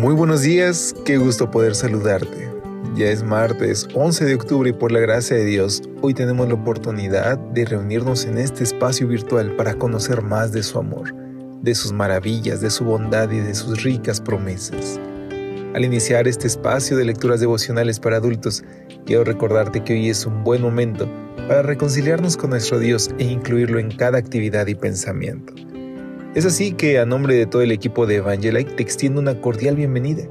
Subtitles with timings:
[0.00, 2.50] Muy buenos días, qué gusto poder saludarte.
[2.94, 6.54] Ya es martes 11 de octubre y por la gracia de Dios, hoy tenemos la
[6.54, 11.14] oportunidad de reunirnos en este espacio virtual para conocer más de su amor,
[11.60, 14.98] de sus maravillas, de su bondad y de sus ricas promesas.
[15.74, 18.64] Al iniciar este espacio de lecturas devocionales para adultos,
[19.04, 21.10] quiero recordarte que hoy es un buen momento
[21.46, 25.52] para reconciliarnos con nuestro Dios e incluirlo en cada actividad y pensamiento.
[26.32, 29.74] Es así que a nombre de todo el equipo de Evangelite te extiendo una cordial
[29.74, 30.22] bienvenida,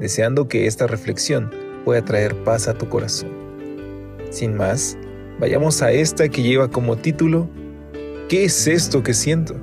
[0.00, 1.52] deseando que esta reflexión
[1.84, 3.30] pueda traer paz a tu corazón.
[4.30, 4.98] Sin más,
[5.38, 7.48] vayamos a esta que lleva como título
[8.28, 9.54] ¿Qué es esto que siento?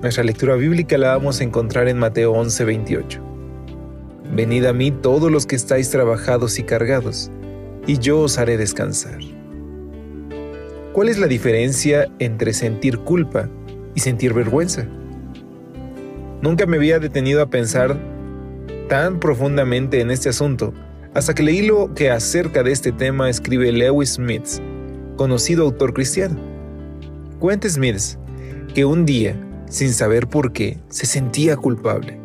[0.00, 3.20] Nuestra lectura bíblica la vamos a encontrar en Mateo 11:28.
[4.34, 7.30] Venid a mí todos los que estáis trabajados y cargados,
[7.86, 9.18] y yo os haré descansar.
[10.94, 13.50] ¿Cuál es la diferencia entre sentir culpa
[13.94, 14.86] y sentir vergüenza.
[16.42, 17.98] Nunca me había detenido a pensar
[18.88, 20.72] tan profundamente en este asunto
[21.14, 24.46] hasta que leí lo que acerca de este tema escribe Lewis Smith,
[25.16, 26.36] conocido autor cristiano.
[27.38, 28.16] Cuenta Smith
[28.74, 29.36] que un día,
[29.68, 32.20] sin saber por qué, se sentía culpable.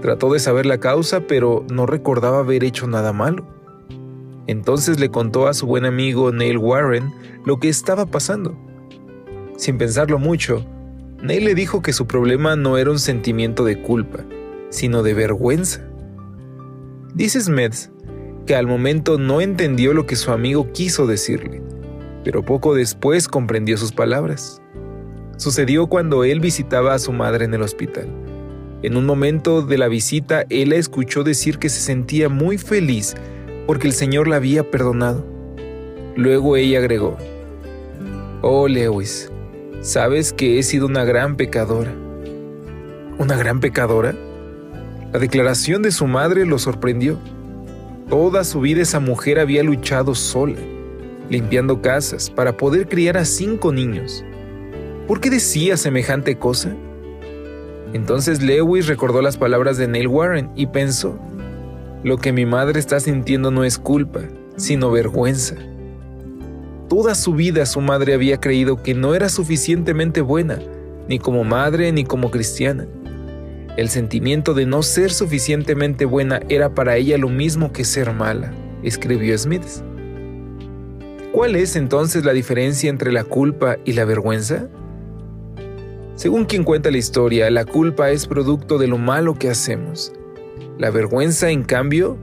[0.00, 3.46] Trató de saber la causa, pero no recordaba haber hecho nada malo.
[4.46, 7.12] Entonces le contó a su buen amigo Neil Warren
[7.44, 8.56] lo que estaba pasando.
[9.58, 10.64] Sin pensarlo mucho,
[11.20, 14.20] Neil le dijo que su problema no era un sentimiento de culpa,
[14.70, 15.84] sino de vergüenza.
[17.12, 17.90] Dice Smith
[18.46, 21.60] que al momento no entendió lo que su amigo quiso decirle,
[22.22, 24.62] pero poco después comprendió sus palabras.
[25.38, 28.06] Sucedió cuando él visitaba a su madre en el hospital.
[28.82, 33.16] En un momento de la visita, él la escuchó decir que se sentía muy feliz
[33.66, 35.26] porque el Señor la había perdonado.
[36.14, 37.16] Luego ella agregó,
[38.40, 39.28] Oh Lewis,
[39.80, 41.92] sabes que he sido una gran pecadora.
[43.18, 44.14] ¿Una gran pecadora?
[45.12, 47.18] La declaración de su madre lo sorprendió.
[48.08, 50.58] Toda su vida esa mujer había luchado sola,
[51.30, 54.24] limpiando casas, para poder criar a cinco niños.
[55.06, 56.74] ¿Por qué decía semejante cosa?
[57.92, 61.18] Entonces Lewis recordó las palabras de Neil Warren y pensó,
[62.04, 64.20] lo que mi madre está sintiendo no es culpa,
[64.56, 65.56] sino vergüenza.
[66.88, 70.58] Toda su vida su madre había creído que no era suficientemente buena,
[71.06, 72.86] ni como madre ni como cristiana.
[73.76, 78.54] El sentimiento de no ser suficientemente buena era para ella lo mismo que ser mala,
[78.82, 79.66] escribió Smith.
[81.30, 84.68] ¿Cuál es entonces la diferencia entre la culpa y la vergüenza?
[86.14, 90.14] Según quien cuenta la historia, la culpa es producto de lo malo que hacemos.
[90.78, 92.16] La vergüenza, en cambio,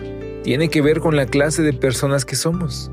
[0.44, 2.92] tiene que ver con la clase de personas que somos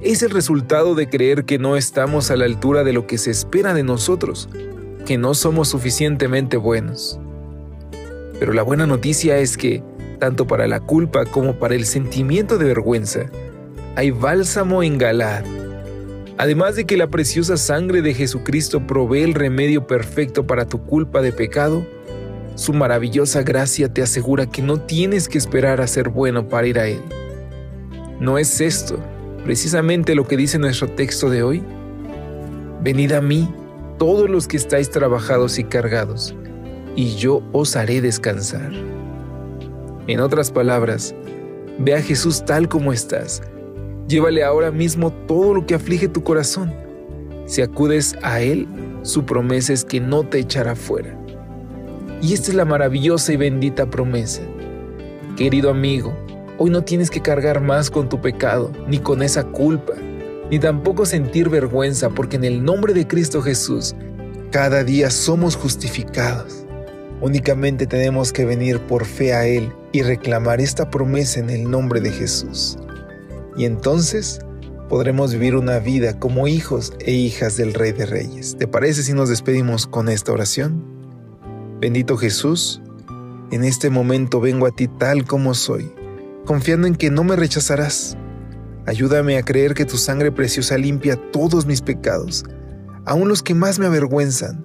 [0.00, 3.30] es el resultado de creer que no estamos a la altura de lo que se
[3.30, 4.48] espera de nosotros,
[5.06, 7.18] que no somos suficientemente buenos.
[8.38, 9.82] Pero la buena noticia es que,
[10.18, 13.26] tanto para la culpa como para el sentimiento de vergüenza,
[13.94, 15.44] hay bálsamo en Galad.
[16.36, 21.22] Además de que la preciosa sangre de Jesucristo provee el remedio perfecto para tu culpa
[21.22, 21.86] de pecado,
[22.54, 26.78] su maravillosa gracia te asegura que no tienes que esperar a ser bueno para ir
[26.78, 27.00] a Él.
[28.20, 28.98] ¿No es esto
[29.46, 31.62] precisamente lo que dice nuestro texto de hoy?
[32.82, 33.48] Venid a mí,
[33.96, 36.34] todos los que estáis trabajados y cargados,
[36.96, 38.72] y yo os haré descansar.
[40.08, 41.14] En otras palabras,
[41.78, 43.40] ve a Jesús tal como estás.
[44.08, 46.74] Llévale ahora mismo todo lo que aflige tu corazón.
[47.46, 48.66] Si acudes a Él,
[49.02, 51.16] su promesa es que no te echará fuera.
[52.20, 54.42] Y esta es la maravillosa y bendita promesa.
[55.36, 56.16] Querido amigo,
[56.58, 59.92] Hoy no tienes que cargar más con tu pecado, ni con esa culpa,
[60.50, 63.94] ni tampoco sentir vergüenza, porque en el nombre de Cristo Jesús,
[64.50, 66.64] cada día somos justificados.
[67.20, 72.00] Únicamente tenemos que venir por fe a Él y reclamar esta promesa en el nombre
[72.00, 72.78] de Jesús.
[73.58, 74.38] Y entonces
[74.88, 78.56] podremos vivir una vida como hijos e hijas del Rey de Reyes.
[78.58, 80.82] ¿Te parece si nos despedimos con esta oración?
[81.80, 82.80] Bendito Jesús,
[83.50, 85.92] en este momento vengo a ti tal como soy
[86.46, 88.16] confiando en que no me rechazarás.
[88.86, 92.44] Ayúdame a creer que tu sangre preciosa limpia todos mis pecados,
[93.04, 94.64] aun los que más me avergüenzan,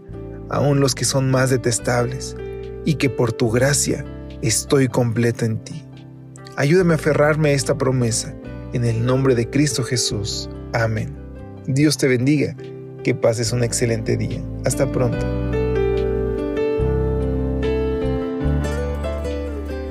[0.50, 2.38] aun los que son más detestables,
[2.86, 4.06] y que por tu gracia
[4.42, 5.84] estoy completo en ti.
[6.56, 8.34] Ayúdame a aferrarme a esta promesa,
[8.74, 10.50] en el nombre de Cristo Jesús.
[10.74, 11.16] Amén.
[11.68, 12.56] Dios te bendiga,
[13.04, 14.42] que pases un excelente día.
[14.66, 15.41] Hasta pronto.